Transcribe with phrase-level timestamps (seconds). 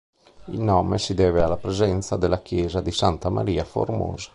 [0.45, 4.29] Il nome si deve alla presenza della chiesa di Santa Maria Formosa.